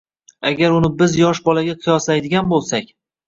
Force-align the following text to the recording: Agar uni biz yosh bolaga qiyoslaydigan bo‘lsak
Agar 0.51 0.77
uni 0.77 0.89
biz 1.01 1.17
yosh 1.19 1.43
bolaga 1.49 1.77
qiyoslaydigan 1.83 2.49
bo‘lsak 2.55 2.89